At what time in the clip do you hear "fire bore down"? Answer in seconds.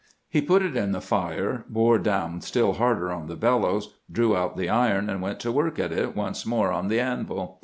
0.99-2.41